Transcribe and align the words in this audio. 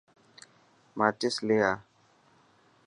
ماچس 0.97 1.35
لي 1.47 1.57
آءَ. 1.71 1.77